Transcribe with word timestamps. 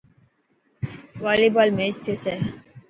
والي 1.23 1.47
بال 1.55 1.69
ميچ 1.77 1.95
ٿيسي. 2.05 2.35